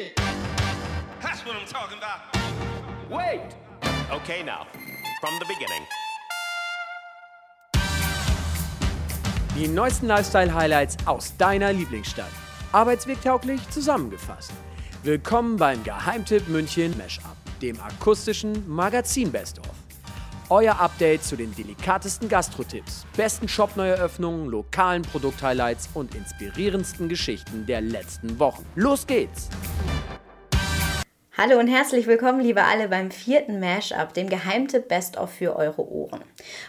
[0.00, 0.08] Yeah.
[1.20, 2.20] That's what I'm talking about.
[3.10, 3.42] Wait!
[4.10, 4.66] Okay, now,
[5.20, 5.86] from the beginning.
[9.56, 12.30] Die neuesten Lifestyle-Highlights aus deiner Lieblingsstadt.
[12.72, 14.52] Arbeitswegtauglich zusammengefasst.
[15.02, 19.66] Willkommen beim Geheimtipp München Mashup, dem akustischen Magazin Best of.
[20.52, 28.36] Euer Update zu den delikatesten Gastrotipps, besten Shop-Neueröffnungen, lokalen Produkt-Highlights und inspirierendsten Geschichten der letzten
[28.40, 28.66] Wochen.
[28.74, 29.48] Los geht's!
[31.38, 35.88] Hallo und herzlich willkommen, liebe alle, beim vierten Mashup, dem Geheimtipp Best of für eure
[35.88, 36.20] Ohren.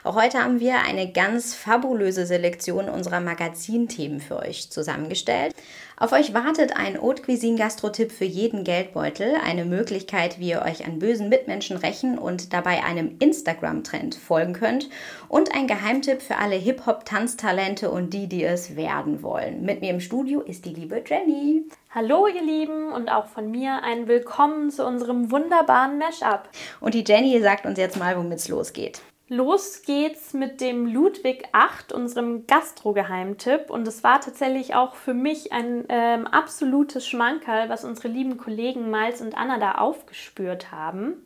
[0.04, 5.56] Auch heute haben wir eine ganz fabulöse Selektion unserer Magazinthemen für euch zusammengestellt.
[6.02, 10.84] Auf euch wartet ein Haute Cuisine Gastro-Tipp für jeden Geldbeutel, eine Möglichkeit, wie ihr euch
[10.84, 14.90] an bösen Mitmenschen rächen und dabei einem Instagram-Trend folgen könnt
[15.28, 19.64] und ein Geheimtipp für alle Hip-Hop-Tanztalente und die, die es werden wollen.
[19.64, 21.66] Mit mir im Studio ist die liebe Jenny.
[21.92, 26.50] Hallo ihr Lieben und auch von mir ein Willkommen zu unserem wunderbaren Mashup.
[26.80, 29.04] Und die Jenny sagt uns jetzt mal, womit es losgeht.
[29.34, 33.70] Los geht's mit dem Ludwig 8, unserem Gastro-Geheimtipp.
[33.70, 38.92] Und es war tatsächlich auch für mich ein ähm, absolutes Schmankerl, was unsere lieben Kollegen
[38.92, 41.26] Miles und Anna da aufgespürt haben.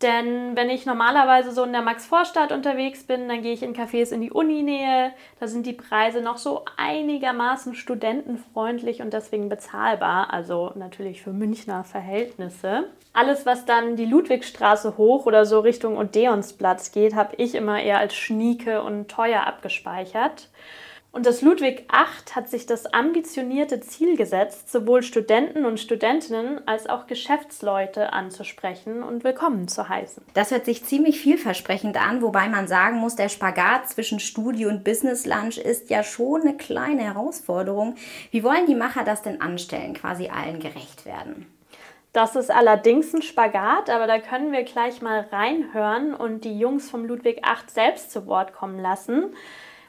[0.00, 4.12] Denn wenn ich normalerweise so in der Max-Vorstadt unterwegs bin, dann gehe ich in Cafés
[4.12, 5.12] in die Uninähe.
[5.38, 10.32] Da sind die Preise noch so einigermaßen studentenfreundlich und deswegen bezahlbar.
[10.32, 12.84] Also natürlich für Münchner Verhältnisse.
[13.16, 17.98] Alles, was dann die Ludwigstraße hoch oder so Richtung Odeonsplatz geht, habe ich immer eher
[17.98, 20.50] als schnieke und teuer abgespeichert.
[21.12, 26.90] Und das Ludwig VIII hat sich das ambitionierte Ziel gesetzt, sowohl Studenten und Studentinnen als
[26.90, 30.22] auch Geschäftsleute anzusprechen und willkommen zu heißen.
[30.34, 34.84] Das hört sich ziemlich vielversprechend an, wobei man sagen muss, der Spagat zwischen Studio und
[34.84, 37.94] Business Lunch ist ja schon eine kleine Herausforderung.
[38.30, 41.46] Wie wollen die Macher das denn anstellen, quasi allen gerecht werden?
[42.16, 46.88] Das ist allerdings ein Spagat, aber da können wir gleich mal reinhören und die Jungs
[46.88, 49.34] vom Ludwig VIII selbst zu Wort kommen lassen.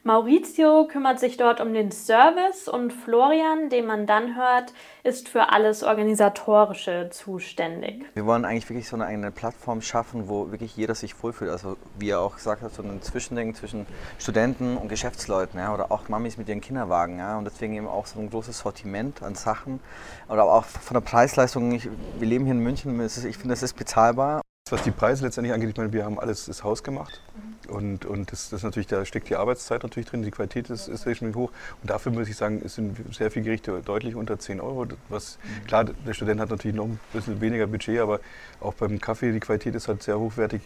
[0.07, 4.71] Maurizio kümmert sich dort um den Service und Florian, den man dann hört,
[5.03, 8.05] ist für alles Organisatorische zuständig.
[8.13, 11.51] Wir wollen eigentlich wirklich so eine eigene Plattform schaffen, wo wirklich jeder sich wohlfühlt.
[11.51, 13.85] Also wie er auch gesagt hat, so ein Zwischending zwischen
[14.17, 17.19] Studenten und Geschäftsleuten ja, oder auch Mamis mit ihren Kinderwagen.
[17.19, 19.81] Ja, und deswegen eben auch so ein großes Sortiment an Sachen.
[20.29, 21.73] Oder auch von der Preisleistung.
[21.73, 24.39] Ich, wir leben hier in München, ich finde, das ist bezahlbar.
[24.69, 27.21] Was die Preise letztendlich angeht, ich meine, wir haben alles das Haus gemacht.
[27.67, 31.05] Und, und das, das natürlich, da steckt die Arbeitszeit natürlich drin, die Qualität ist, ist
[31.17, 31.51] schon hoch.
[31.81, 34.87] Und dafür muss ich sagen, es sind sehr viele Gerichte deutlich unter 10 Euro.
[35.09, 38.19] Was, klar, der Student hat natürlich noch ein bisschen weniger Budget, aber
[38.59, 40.61] auch beim Kaffee, die Qualität ist halt sehr hochwertig.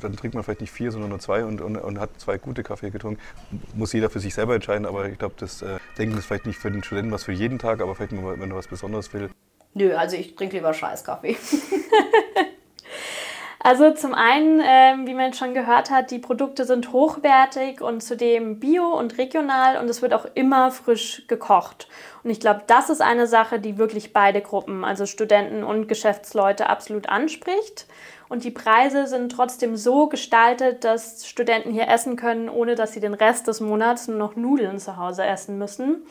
[0.00, 2.62] Dann trinkt man vielleicht nicht vier, sondern nur zwei und, und, und hat zwei gute
[2.62, 3.20] Kaffee getrunken.
[3.74, 6.58] Muss jeder für sich selber entscheiden, aber ich glaube, das äh, Denken ist vielleicht nicht
[6.58, 9.30] für den Studenten was für jeden Tag, aber vielleicht, wenn er was Besonderes will.
[9.74, 11.36] Nö, also ich trinke lieber Scheißkaffee.
[13.66, 18.60] Also zum einen, äh, wie man schon gehört hat, die Produkte sind hochwertig und zudem
[18.60, 21.88] bio und regional und es wird auch immer frisch gekocht.
[22.22, 26.68] Und ich glaube, das ist eine Sache, die wirklich beide Gruppen, also Studenten und Geschäftsleute,
[26.68, 27.86] absolut anspricht.
[28.28, 33.00] Und die Preise sind trotzdem so gestaltet, dass Studenten hier essen können, ohne dass sie
[33.00, 36.06] den Rest des Monats nur noch Nudeln zu Hause essen müssen.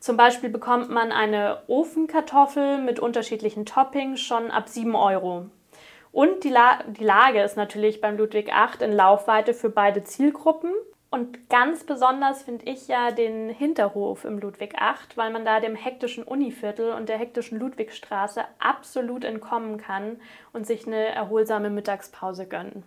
[0.00, 5.46] Zum Beispiel bekommt man eine Ofenkartoffel mit unterschiedlichen Toppings schon ab 7 Euro.
[6.12, 10.72] Und die, La die Lage ist natürlich beim Ludwig 8 in Laufweite für beide Zielgruppen.
[11.10, 15.74] Und ganz besonders finde ich ja den Hinterhof im Ludwig 8, weil man da dem
[15.74, 20.20] hektischen Univiertel und der hektischen Ludwigstraße absolut entkommen kann
[20.52, 22.82] und sich eine erholsame Mittagspause gönnen.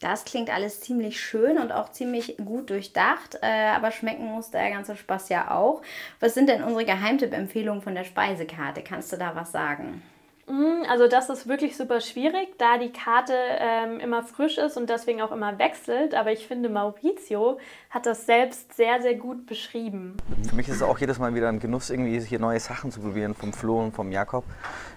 [0.00, 4.70] Das klingt alles ziemlich schön und auch ziemlich gut durchdacht, äh, aber schmecken muss der
[4.70, 5.82] ganze Spaß ja auch.
[6.20, 8.82] Was sind denn unsere Geheimtipp-Empfehlungen von der Speisekarte?
[8.82, 10.02] Kannst du da was sagen?
[10.50, 14.90] Mm, also das ist wirklich super schwierig, da die Karte ähm, immer frisch ist und
[14.90, 16.14] deswegen auch immer wechselt.
[16.14, 20.16] Aber ich finde, Maurizio hat das selbst sehr, sehr gut beschrieben.
[20.48, 23.00] Für mich ist es auch jedes Mal wieder ein Genuss, irgendwie hier neue Sachen zu
[23.00, 24.44] probieren vom Flo und vom Jakob.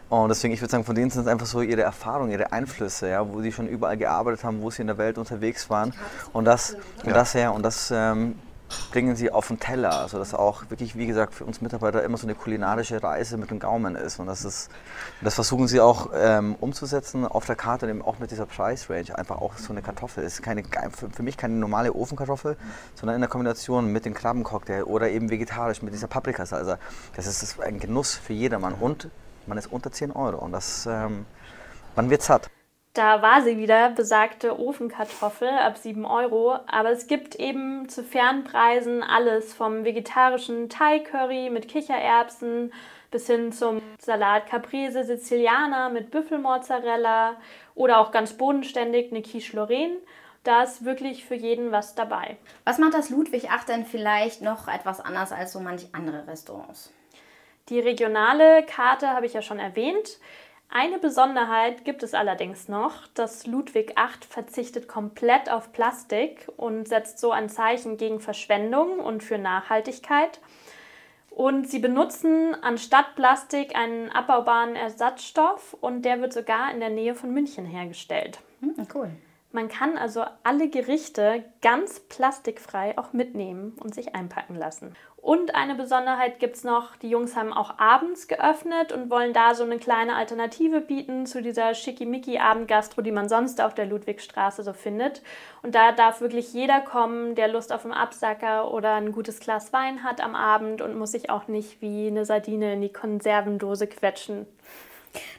[0.10, 3.10] Und deswegen, ich würde sagen, von denen sind es einfach so ihre Erfahrungen, ihre Einflüsse,
[3.10, 5.94] ja, wo sie schon überall gearbeitet haben, wo sie in der Welt unterwegs waren.
[6.34, 8.40] Und das, und das, ja, und das ähm,
[8.92, 10.00] bringen sie auf den Teller.
[10.02, 13.52] Also dass auch wirklich, wie gesagt, für uns Mitarbeiter immer so eine kulinarische Reise mit
[13.52, 14.20] dem Gaumen ist.
[14.20, 14.70] Und das, ist,
[15.22, 19.18] das versuchen sie auch ähm, umzusetzen auf der Karte, eben auch mit dieser Price-Range.
[19.18, 20.24] Einfach auch so eine Kartoffel.
[20.24, 20.64] Es ist keine,
[21.12, 22.58] für mich keine normale Ofenkartoffel,
[22.96, 26.78] sondern in der Kombination mit dem Krabbencocktail oder eben vegetarisch mit dieser Paprikasalsa.
[27.16, 28.74] Das ist ein Genuss für jedermann.
[28.74, 29.10] Und
[29.48, 30.38] man ist unter 10 Euro.
[30.38, 31.26] Und das, ähm,
[31.96, 32.50] man wird satt.
[32.94, 36.60] Da war sie wieder, besagte Ofenkartoffel ab 7 Euro.
[36.68, 42.72] Aber es gibt eben zu fairen Preisen alles vom vegetarischen Thai-Curry mit Kichererbsen
[43.10, 47.38] bis hin zum Salat Caprese Sizilianer mit Büffelmozzarella
[47.74, 49.98] oder auch ganz bodenständig eine Quiche Lorraine.
[50.44, 52.38] Da ist wirklich für jeden was dabei.
[52.64, 56.94] Was macht das Ludwig 8 denn vielleicht noch etwas anders als so manch andere Restaurants?
[57.70, 60.20] Die regionale Karte habe ich ja schon erwähnt.
[60.70, 63.08] Eine Besonderheit gibt es allerdings noch.
[63.14, 69.24] Das Ludwig 8 verzichtet komplett auf Plastik und setzt so ein Zeichen gegen Verschwendung und
[69.24, 70.40] für Nachhaltigkeit.
[71.30, 77.16] Und sie benutzen anstatt Plastik einen abbaubaren Ersatzstoff und der wird sogar in der Nähe
[77.16, 78.40] von München hergestellt.
[78.60, 79.12] Hm, cool.
[79.56, 84.96] Man kann also alle Gerichte ganz plastikfrei auch mitnehmen und sich einpacken lassen.
[85.18, 89.54] Und eine Besonderheit gibt es noch, die Jungs haben auch abends geöffnet und wollen da
[89.54, 94.74] so eine kleine Alternative bieten zu dieser Schickimicki-Abendgastro, die man sonst auf der Ludwigstraße so
[94.74, 95.22] findet.
[95.62, 99.72] Und da darf wirklich jeder kommen, der Lust auf einen Absacker oder ein gutes Glas
[99.72, 103.86] Wein hat am Abend und muss sich auch nicht wie eine Sardine in die Konservendose
[103.86, 104.48] quetschen.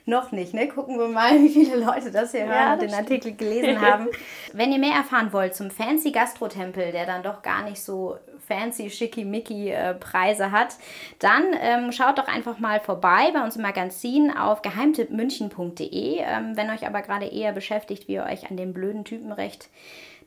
[0.06, 0.69] Noch nicht, ne?
[0.69, 3.11] Gucken wir mal, wie viele Leute das hier hören und den stimmt.
[3.11, 4.09] Artikel gelesen haben.
[4.53, 8.91] Wenn ihr mehr erfahren wollt zum Fancy Gastro-Tempel, der dann doch gar nicht so fancy,
[8.91, 10.76] schickimicki äh, Preise hat,
[11.19, 16.19] dann ähm, schaut doch einfach mal vorbei bei uns im Magazin auf geheimtippmünchen.de.
[16.19, 19.69] Ähm, wenn euch aber gerade eher beschäftigt, wie ihr euch an dem blöden Typen recht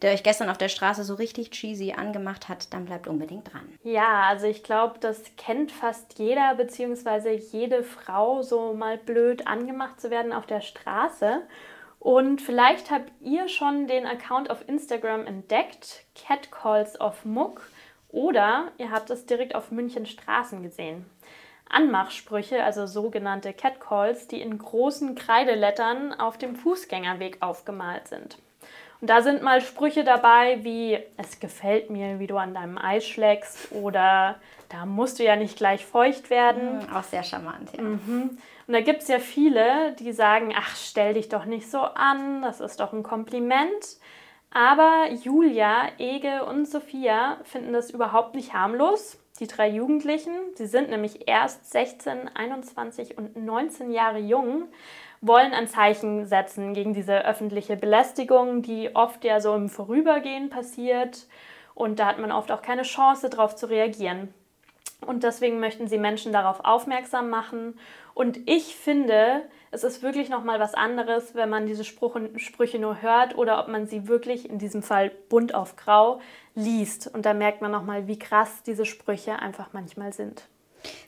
[0.01, 3.77] der euch gestern auf der Straße so richtig cheesy angemacht hat, dann bleibt unbedingt dran.
[3.83, 9.99] Ja, also ich glaube, das kennt fast jeder, beziehungsweise jede Frau, so mal blöd angemacht
[9.99, 11.41] zu werden auf der Straße.
[11.99, 17.61] Und vielleicht habt ihr schon den Account auf Instagram entdeckt, Catcalls of Muck,
[18.09, 21.05] oder ihr habt es direkt auf München Straßen gesehen.
[21.69, 28.37] Anmachsprüche, also sogenannte Catcalls, die in großen Kreidelettern auf dem Fußgängerweg aufgemalt sind.
[28.99, 33.05] Und da sind mal Sprüche dabei wie, es gefällt mir, wie du an deinem Eis
[33.05, 34.39] schlägst oder
[34.69, 36.79] da musst du ja nicht gleich feucht werden.
[36.79, 37.83] Mhm, auch sehr charmant, ja.
[37.83, 38.37] Mhm.
[38.67, 42.41] Und da gibt es ja viele, die sagen, ach, stell dich doch nicht so an,
[42.41, 43.97] das ist doch ein Kompliment.
[44.51, 49.19] Aber Julia, Ege und Sophia finden das überhaupt nicht harmlos.
[49.39, 54.63] Die drei Jugendlichen, sie sind nämlich erst 16, 21 und 19 Jahre jung
[55.21, 61.27] wollen ein Zeichen setzen gegen diese öffentliche Belästigung, die oft ja so im Vorübergehen passiert.
[61.73, 64.33] Und da hat man oft auch keine Chance, darauf zu reagieren.
[65.05, 67.77] Und deswegen möchten sie Menschen darauf aufmerksam machen.
[68.15, 73.37] Und ich finde, es ist wirklich nochmal was anderes, wenn man diese Sprüche nur hört
[73.37, 76.19] oder ob man sie wirklich in diesem Fall bunt auf grau
[76.55, 77.13] liest.
[77.13, 80.47] Und da merkt man nochmal, wie krass diese Sprüche einfach manchmal sind.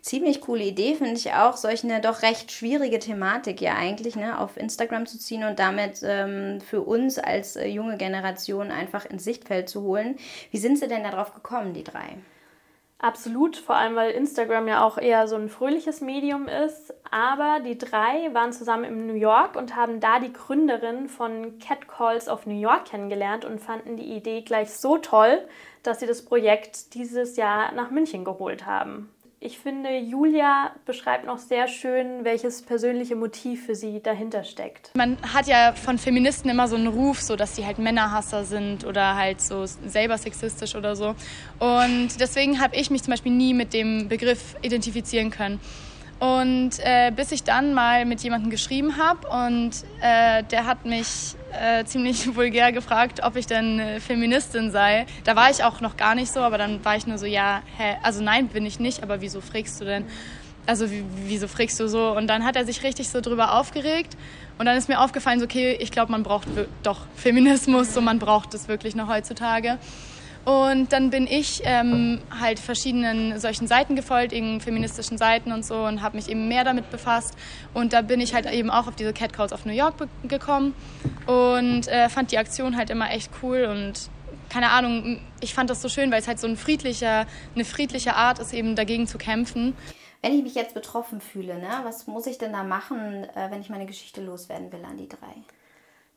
[0.01, 4.39] Ziemlich coole Idee, finde ich auch, solch eine doch recht schwierige Thematik ja eigentlich ne,
[4.39, 9.23] auf Instagram zu ziehen und damit ähm, für uns als äh, junge Generation einfach ins
[9.23, 10.17] Sichtfeld zu holen.
[10.51, 12.17] Wie sind Sie denn darauf gekommen, die drei?
[13.01, 16.93] Absolut, vor allem weil Instagram ja auch eher so ein fröhliches Medium ist.
[17.11, 22.27] Aber die drei waren zusammen in New York und haben da die Gründerin von Catcalls
[22.27, 25.47] of New York kennengelernt und fanden die Idee gleich so toll,
[25.81, 29.09] dass sie das Projekt dieses Jahr nach München geholt haben
[29.41, 34.91] ich finde, Julia beschreibt noch sehr schön, welches persönliche Motiv für sie dahinter steckt.
[34.95, 38.85] Man hat ja von Feministen immer so einen Ruf, so dass sie halt Männerhasser sind
[38.85, 41.15] oder halt so selber sexistisch oder so.
[41.59, 45.61] Und deswegen habe ich mich zum Beispiel nie mit dem Begriff identifizieren können.
[46.19, 49.71] Und äh, bis ich dann mal mit jemandem geschrieben habe und
[50.01, 55.05] äh, der hat mich äh, ziemlich vulgär gefragt, ob ich denn äh, Feministin sei.
[55.23, 57.61] Da war ich auch noch gar nicht so, aber dann war ich nur so, ja,
[57.77, 60.05] hä, also nein, bin ich nicht, aber wieso fragst du denn?
[60.65, 60.87] Also
[61.25, 62.11] wieso fragst du so?
[62.15, 64.17] Und dann hat er sich richtig so drüber aufgeregt
[64.57, 66.49] und dann ist mir aufgefallen, so, okay, ich glaube, man braucht
[66.83, 69.79] doch Feminismus, so man braucht es wirklich noch heutzutage.
[70.49, 75.83] Und dann bin ich ähm, halt verschiedenen solchen Seiten gefolgt, eben feministischen Seiten und so
[75.83, 77.35] und habe mich eben mehr damit befasst.
[77.75, 80.73] Und da bin ich halt eben auch auf diese Catcalls of New York gekommen
[81.27, 84.09] und äh, fand die Aktion halt immer echt cool und
[84.49, 88.15] keine Ahnung, ich fand das so schön, weil es halt so ein friedlicher, eine friedliche
[88.15, 89.75] Art ist, eben dagegen zu kämpfen.
[90.23, 93.61] Wenn ich mich jetzt betroffen fühle, ne, was muss ich denn da machen, äh, wenn
[93.61, 95.43] ich meine Geschichte loswerden will an die drei?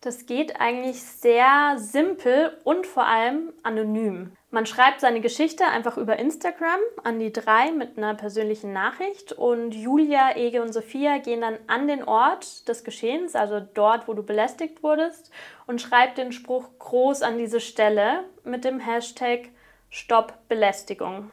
[0.02, 4.32] Das geht eigentlich sehr simpel und vor allem anonym.
[4.50, 9.76] Man schreibt seine Geschichte einfach über Instagram an die drei mit einer persönlichen Nachricht und
[9.76, 14.24] Julia, Ege und Sophia gehen dann an den Ort des Geschehens, also dort, wo du
[14.24, 15.30] belästigt wurdest,
[15.68, 19.50] und schreibt den Spruch groß an diese Stelle mit dem Hashtag
[19.88, 21.30] Stopp Belästigung.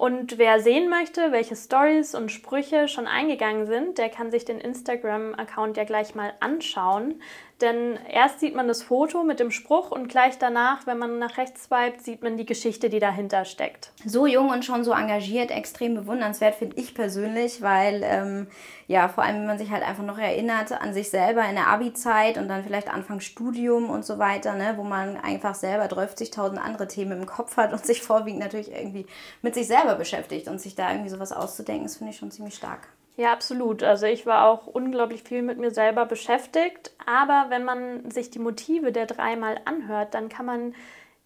[0.00, 4.58] Und wer sehen möchte, welche Stories und Sprüche schon eingegangen sind, der kann sich den
[4.58, 7.20] Instagram-Account ja gleich mal anschauen.
[7.60, 11.36] Denn erst sieht man das Foto mit dem Spruch und gleich danach, wenn man nach
[11.36, 13.92] rechts swipet, sieht man die Geschichte, die dahinter steckt.
[14.04, 18.46] So jung und schon so engagiert, extrem bewundernswert finde ich persönlich, weil ähm,
[18.86, 21.68] ja, vor allem wenn man sich halt einfach noch erinnert an sich selber in der
[21.68, 26.56] Abi-Zeit und dann vielleicht Anfang Studium und so weiter, ne, wo man einfach selber 30.000
[26.56, 29.06] andere Themen im Kopf hat und sich vorwiegend natürlich irgendwie
[29.42, 32.54] mit sich selber beschäftigt und sich da irgendwie sowas auszudenken, das finde ich schon ziemlich
[32.54, 32.88] stark.
[33.16, 33.82] Ja, absolut.
[33.82, 36.92] Also ich war auch unglaublich viel mit mir selber beschäftigt.
[37.06, 40.74] Aber wenn man sich die Motive der drei mal anhört, dann kann man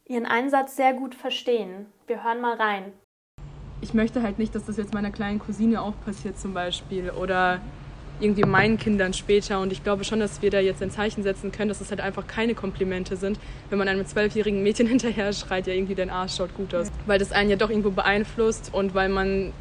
[0.06, 1.86] ihren Einsatz sehr gut verstehen.
[2.06, 2.92] Wir hören mal rein.
[3.80, 7.60] Ich möchte halt nicht, dass das jetzt meiner kleinen Cousine auch passiert zum Beispiel oder
[8.20, 9.60] irgendwie meinen Kindern später.
[9.60, 12.00] Und ich glaube schon, dass wir da jetzt ein Zeichen setzen können, dass es halt
[12.00, 13.38] einfach keine Komplimente sind,
[13.70, 16.90] wenn man einem zwölfjährigen Mädchen hinterher schreit, ja irgendwie dein Arsch schaut gut aus.
[17.06, 19.52] Weil das einen ja doch irgendwo beeinflusst und weil man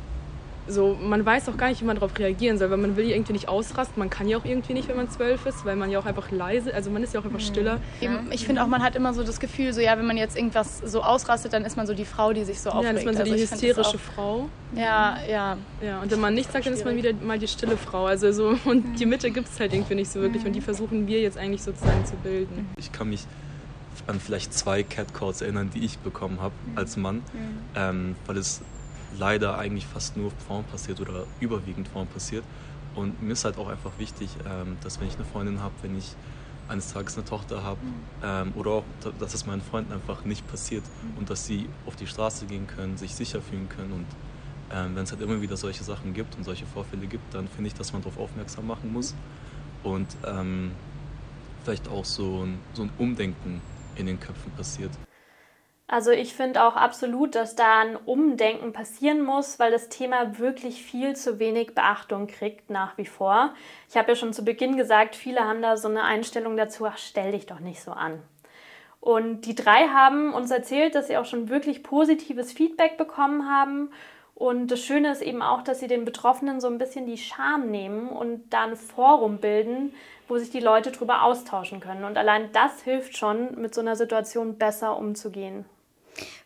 [0.67, 3.33] so, man weiß auch gar nicht, wie man darauf reagieren soll, weil man will irgendwie
[3.33, 3.99] nicht ausrasten.
[3.99, 6.31] Man kann ja auch irgendwie nicht, wenn man zwölf ist, weil man ja auch einfach
[6.31, 7.43] leise, also man ist ja auch einfach mhm.
[7.43, 7.79] stiller.
[8.01, 10.37] Eben, ich finde auch, man hat immer so das Gefühl, so ja, wenn man jetzt
[10.37, 12.85] irgendwas so ausrastet, dann ist man so die Frau, die sich so aufregt.
[12.85, 14.49] Ja, dann ist man so die also hysterische Frau.
[14.75, 15.57] Ja, ja.
[15.81, 18.05] Ja, und wenn man nichts sagt, dann ist man wieder mal die stille Frau.
[18.05, 18.95] Also so, und mhm.
[18.95, 21.63] die Mitte gibt es halt irgendwie nicht so wirklich und die versuchen wir jetzt eigentlich
[21.63, 22.69] sozusagen zu bilden.
[22.77, 23.25] Ich kann mich
[24.07, 27.59] an vielleicht zwei Catcalls erinnern, die ich bekommen habe als Mann, mhm.
[27.75, 28.61] ähm, weil es
[29.17, 32.43] leider eigentlich fast nur Frauen passiert oder überwiegend Frauen passiert.
[32.95, 35.97] Und mir ist halt auch einfach wichtig, ähm, dass wenn ich eine Freundin habe, wenn
[35.97, 36.15] ich
[36.67, 37.93] eines Tages eine Tochter habe mhm.
[38.23, 38.83] ähm, oder auch,
[39.19, 41.17] dass es meinen Freunden einfach nicht passiert mhm.
[41.19, 44.05] und dass sie auf die Straße gehen können, sich sicher fühlen können und
[44.71, 47.67] ähm, wenn es halt immer wieder solche Sachen gibt und solche Vorfälle gibt, dann finde
[47.67, 49.13] ich, dass man darauf aufmerksam machen muss
[49.83, 50.71] und ähm,
[51.63, 53.61] vielleicht auch so ein, so ein Umdenken
[53.95, 54.91] in den Köpfen passiert.
[55.87, 60.81] Also ich finde auch absolut, dass da ein Umdenken passieren muss, weil das Thema wirklich
[60.81, 63.53] viel zu wenig Beachtung kriegt nach wie vor.
[63.89, 66.97] Ich habe ja schon zu Beginn gesagt, viele haben da so eine Einstellung dazu, ach
[66.97, 68.23] stell dich doch nicht so an.
[69.01, 73.91] Und die drei haben uns erzählt, dass sie auch schon wirklich positives Feedback bekommen haben.
[74.33, 77.69] Und das Schöne ist eben auch, dass sie den Betroffenen so ein bisschen die Scham
[77.69, 79.93] nehmen und da ein Forum bilden,
[80.29, 82.05] wo sich die Leute drüber austauschen können.
[82.05, 85.65] Und allein das hilft schon, mit so einer Situation besser umzugehen.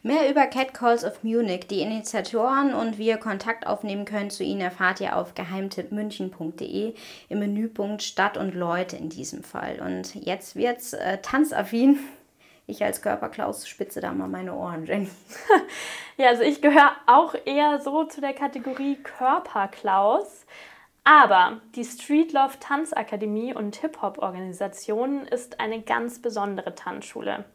[0.08, 4.62] Mehr über Catcalls of Munich, die Initiatoren und wie ihr Kontakt aufnehmen könnt zu ihnen
[4.62, 6.94] erfahrt ihr auf geheimtippmünchen.de
[7.28, 9.82] im Menüpunkt Stadt und Leute in diesem Fall.
[9.82, 12.00] Und jetzt wird's äh, tanzaffin.
[12.68, 15.10] Ich als Körperklaus spitze da mal meine Ohren, Jenny.
[16.18, 20.46] ja, also ich gehöre auch eher so zu der Kategorie Körperklaus.
[21.10, 27.46] Aber die Street Love Tanzakademie und Hip-Hop-Organisation ist eine ganz besondere Tanzschule.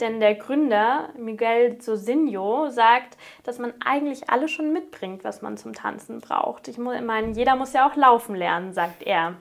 [0.00, 5.72] Denn der Gründer Miguel Sosinho sagt, dass man eigentlich alles schon mitbringt, was man zum
[5.72, 6.66] Tanzen braucht.
[6.66, 9.36] Ich meine, jeder muss ja auch laufen lernen, sagt er.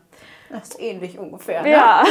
[0.51, 1.63] Das ist ähnlich ungefähr.
[1.63, 1.71] Ne?
[1.71, 2.03] Ja.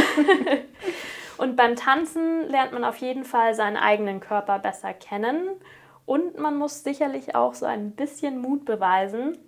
[1.39, 5.51] und beim Tanzen lernt man auf jeden Fall seinen eigenen Körper besser kennen.
[6.05, 9.39] Und man muss sicherlich auch so ein bisschen Mut beweisen,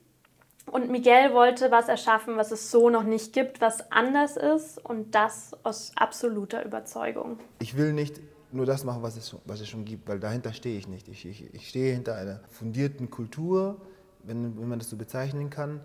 [0.71, 5.15] und Miguel wollte was erschaffen, was es so noch nicht gibt, was anders ist und
[5.15, 7.39] das aus absoluter Überzeugung.
[7.61, 8.21] Ich will nicht
[8.53, 11.09] nur das machen, was es, was es schon gibt, weil dahinter stehe ich nicht.
[11.09, 13.81] Ich, ich, ich stehe hinter einer fundierten Kultur,
[14.25, 15.81] wenn, wenn man das so bezeichnen kann.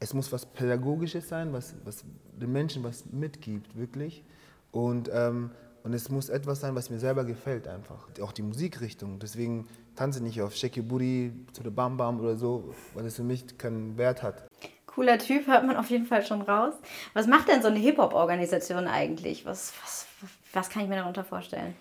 [0.00, 4.22] Es muss was Pädagogisches sein, was, was den Menschen was mitgibt, wirklich.
[4.70, 5.50] Und ähm,
[5.88, 8.08] und es muss etwas sein, was mir selber gefällt einfach.
[8.22, 9.18] Auch die Musikrichtung.
[9.20, 9.66] Deswegen
[9.96, 13.16] tanze ich nicht auf Shake Your Booty zu der Bam Bam oder so, weil es
[13.16, 14.46] für mich keinen Wert hat.
[14.84, 16.74] Cooler Typ, hört man auf jeden Fall schon raus.
[17.14, 19.46] Was macht denn so eine Hip-Hop-Organisation eigentlich?
[19.46, 20.06] Was, was,
[20.52, 21.74] was kann ich mir darunter vorstellen?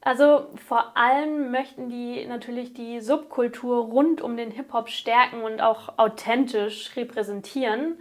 [0.00, 5.98] Also vor allem möchten die natürlich die Subkultur rund um den Hip-Hop stärken und auch
[5.98, 7.98] authentisch repräsentieren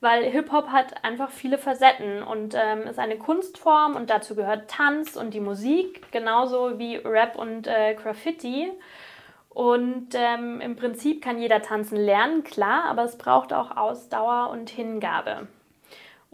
[0.00, 5.16] weil Hip-Hop hat einfach viele Facetten und ähm, ist eine Kunstform und dazu gehört Tanz
[5.16, 8.70] und die Musik, genauso wie Rap und äh, Graffiti.
[9.48, 14.68] Und ähm, im Prinzip kann jeder tanzen lernen, klar, aber es braucht auch Ausdauer und
[14.68, 15.46] Hingabe.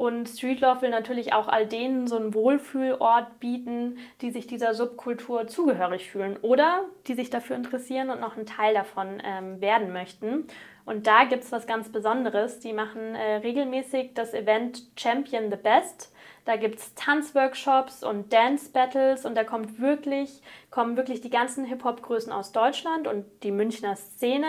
[0.00, 4.72] Und Street Love will natürlich auch all denen so einen Wohlfühlort bieten, die sich dieser
[4.72, 9.92] Subkultur zugehörig fühlen oder die sich dafür interessieren und noch ein Teil davon ähm, werden
[9.92, 10.46] möchten.
[10.90, 12.58] Und da gibt es was ganz Besonderes.
[12.58, 16.12] Die machen äh, regelmäßig das Event Champion the Best.
[16.44, 20.42] Da gibt es Tanzworkshops und Dance-Battles und da kommt wirklich,
[20.72, 24.48] kommen wirklich die ganzen Hip-Hop-Größen aus Deutschland und die Münchner Szene.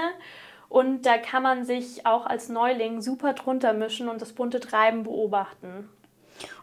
[0.67, 5.03] Und da kann man sich auch als Neuling super drunter mischen und das bunte Treiben
[5.03, 5.89] beobachten.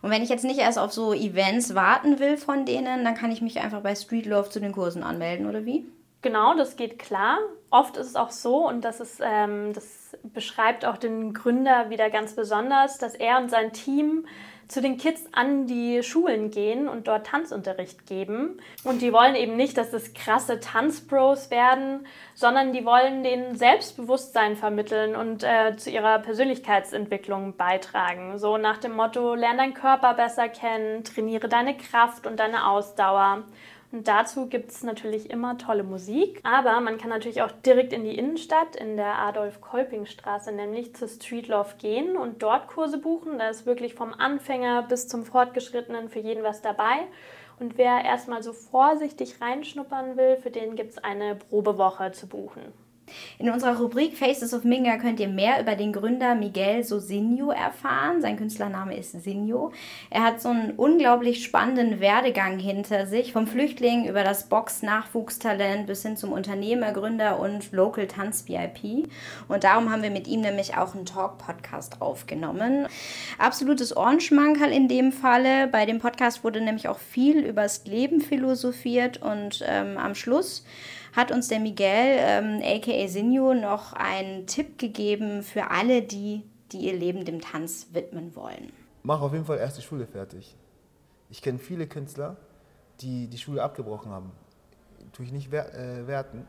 [0.02, 3.30] Und wenn ich jetzt nicht erst auf so Events warten will von denen, dann kann
[3.30, 5.86] ich mich einfach bei Street Love zu den Kursen anmelden, oder wie?
[6.22, 7.38] Genau, das geht klar.
[7.70, 12.10] Oft ist es auch so, und das, ist, ähm, das beschreibt auch den Gründer wieder
[12.10, 14.26] ganz besonders, dass er und sein Team
[14.68, 18.60] zu den Kids an die Schulen gehen und dort Tanzunterricht geben.
[18.84, 24.56] Und die wollen eben nicht, dass das krasse Tanzpros werden, sondern die wollen denen Selbstbewusstsein
[24.56, 28.38] vermitteln und äh, zu ihrer Persönlichkeitsentwicklung beitragen.
[28.38, 33.44] So nach dem Motto, lern deinen Körper besser kennen, trainiere deine Kraft und deine Ausdauer.
[33.90, 36.40] Und dazu gibt es natürlich immer tolle Musik.
[36.42, 41.48] Aber man kann natürlich auch direkt in die Innenstadt, in der Adolf-Kolping-Straße, nämlich zur Street
[41.48, 43.38] Love gehen und dort Kurse buchen.
[43.38, 47.06] Da ist wirklich vom Anfänger bis zum Fortgeschrittenen für jeden was dabei.
[47.58, 52.62] Und wer erstmal so vorsichtig reinschnuppern will, für den gibt es eine Probewoche zu buchen.
[53.38, 58.20] In unserer Rubrik Faces of Minga könnt ihr mehr über den Gründer Miguel Sosinho erfahren.
[58.20, 59.72] Sein Künstlername ist Sinho.
[60.10, 66.02] Er hat so einen unglaublich spannenden Werdegang hinter sich, vom Flüchtling über das Box-Nachwuchstalent bis
[66.02, 69.08] hin zum Unternehmer, Gründer und Local Tanz VIP.
[69.48, 72.86] Und darum haben wir mit ihm nämlich auch einen Talk-Podcast aufgenommen.
[73.38, 75.66] Absolutes Ohrenschmankerl in dem Falle.
[75.68, 80.64] Bei dem Podcast wurde nämlich auch viel übers Leben philosophiert und ähm, am Schluss
[81.18, 86.78] hat uns der Miguel, ähm, aka Sinjo, noch einen Tipp gegeben für alle, die, die
[86.78, 88.72] ihr Leben dem Tanz widmen wollen.
[89.02, 90.54] Mach auf jeden Fall erst die Schule fertig.
[91.28, 92.36] Ich kenne viele Künstler,
[93.00, 94.30] die die Schule abgebrochen haben.
[95.12, 96.46] Tue ich nicht wer äh, werten.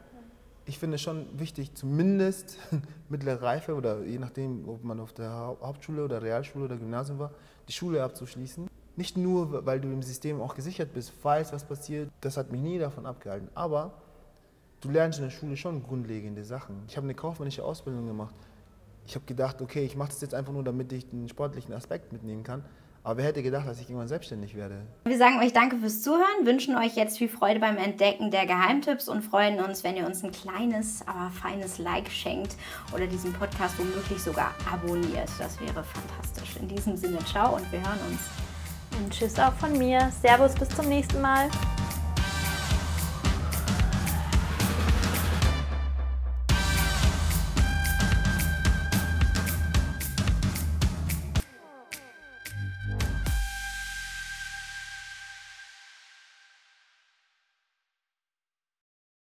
[0.66, 2.60] Ich finde es schon wichtig, zumindest
[3.10, 7.32] mittlere Reife oder je nachdem, ob man auf der Hauptschule oder Realschule oder Gymnasium war,
[7.68, 8.68] die Schule abzuschließen.
[8.96, 12.62] Nicht nur, weil du im System auch gesichert bist, falls was passiert, das hat mich
[12.62, 13.50] nie davon abgehalten.
[13.56, 13.94] Aber
[14.82, 16.84] du lernst in der Schule schon grundlegende Sachen.
[16.88, 18.36] Ich habe eine kaufmännische Ausbildung gemacht.
[19.06, 22.14] Ich habe gedacht, okay, ich mache das jetzt einfach nur, damit ich den sportlichen Aspekt
[22.14, 22.64] mitnehmen kann.
[23.04, 24.82] Aber wer hätte gedacht, dass ich irgendwann selbstständig werde?
[25.06, 29.08] Wir sagen euch danke fürs Zuhören, wünschen euch jetzt viel Freude beim Entdecken der Geheimtipps
[29.08, 32.56] und freuen uns, wenn ihr uns ein kleines, aber feines Like schenkt
[32.94, 35.30] oder diesen Podcast womöglich sogar abonniert.
[35.40, 36.58] Das wäre fantastisch.
[36.58, 38.20] In diesem Sinne, ciao und wir hören uns.
[39.00, 40.12] Und tschüss auch von mir.
[40.22, 41.50] Servus, bis zum nächsten Mal.